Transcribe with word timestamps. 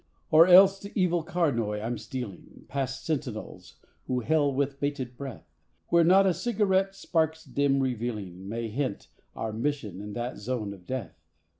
Or 0.31 0.47
else 0.47 0.79
to 0.79 0.99
evil 0.99 1.21
Carnoy 1.23 1.79
I 1.79 1.85
am 1.85 1.99
stealing, 1.99 2.65
Past 2.67 3.05
sentinels 3.05 3.75
who 4.07 4.21
hail 4.21 4.51
with 4.51 4.79
bated 4.79 5.15
breath; 5.15 5.47
Where 5.89 6.03
not 6.03 6.25
a 6.25 6.33
cigarette 6.33 6.95
spark's 6.95 7.45
dim 7.45 7.79
revealing 7.81 8.49
May 8.49 8.69
hint 8.69 9.09
our 9.35 9.53
mission 9.53 10.01
in 10.01 10.13
that 10.13 10.37
zone 10.37 10.73
of 10.73 10.87
death. 10.87 11.21